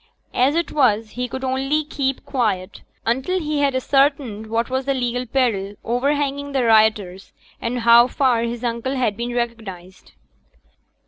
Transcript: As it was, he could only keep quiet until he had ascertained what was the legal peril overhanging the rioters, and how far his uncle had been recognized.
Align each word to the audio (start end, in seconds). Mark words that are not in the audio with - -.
As 0.33 0.55
it 0.55 0.71
was, 0.71 1.11
he 1.11 1.27
could 1.27 1.43
only 1.43 1.85
keep 1.85 2.25
quiet 2.25 2.81
until 3.05 3.39
he 3.39 3.59
had 3.59 3.75
ascertained 3.75 4.47
what 4.47 4.67
was 4.67 4.85
the 4.85 4.95
legal 4.95 5.27
peril 5.27 5.75
overhanging 5.83 6.53
the 6.53 6.63
rioters, 6.63 7.33
and 7.61 7.81
how 7.81 8.07
far 8.07 8.41
his 8.41 8.63
uncle 8.63 8.95
had 8.95 9.15
been 9.15 9.35
recognized. 9.35 10.13